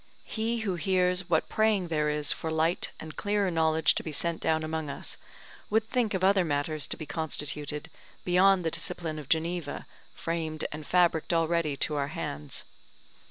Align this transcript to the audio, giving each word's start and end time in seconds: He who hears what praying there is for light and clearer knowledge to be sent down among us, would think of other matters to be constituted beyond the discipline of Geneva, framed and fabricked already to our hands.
He 0.25 0.61
who 0.61 0.77
hears 0.77 1.29
what 1.29 1.47
praying 1.47 1.89
there 1.89 2.09
is 2.09 2.31
for 2.31 2.49
light 2.51 2.89
and 2.99 3.15
clearer 3.15 3.51
knowledge 3.51 3.93
to 3.93 4.01
be 4.01 4.11
sent 4.11 4.41
down 4.41 4.63
among 4.63 4.89
us, 4.89 5.15
would 5.69 5.87
think 5.87 6.15
of 6.15 6.23
other 6.23 6.43
matters 6.43 6.87
to 6.87 6.97
be 6.97 7.05
constituted 7.05 7.91
beyond 8.25 8.65
the 8.65 8.71
discipline 8.71 9.19
of 9.19 9.29
Geneva, 9.29 9.85
framed 10.15 10.65
and 10.71 10.87
fabricked 10.87 11.33
already 11.33 11.77
to 11.77 11.97
our 11.97 12.07
hands. 12.07 12.65